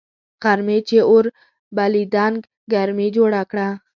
[0.43, 1.25] غرمې چي اور
[1.75, 2.37] بلېدنگ
[2.73, 3.65] ګرمي جوړه که